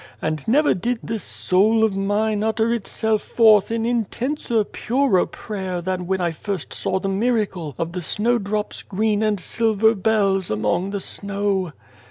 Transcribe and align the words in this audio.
And 0.19 0.47
never 0.47 0.73
did 0.73 0.97
this 1.03 1.23
soul 1.23 1.83
of 1.83 1.95
mine 1.95 2.41
utter 2.43 2.73
itself 2.73 3.21
forth 3.21 3.69
in 3.69 3.85
intenser, 3.85 4.63
purer 4.63 5.27
prayer 5.27 5.79
than 5.79 6.07
when 6.07 6.19
I 6.19 6.31
first 6.31 6.73
saw 6.73 6.97
the 6.97 7.07
miracle 7.07 7.75
of 7.77 7.91
the 7.91 8.01
snowdrop's 8.01 8.81
green 8.81 9.21
and 9.21 9.39
silver 9.39 9.93
bells 9.93 10.49
among 10.49 10.89
the 10.89 11.01
snow. 11.01 11.71